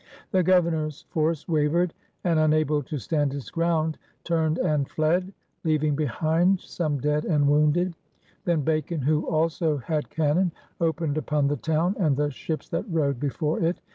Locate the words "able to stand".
2.53-3.35